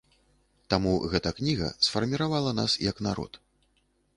[0.73, 3.41] Таму гэта кніга сфарміравала нас як народ.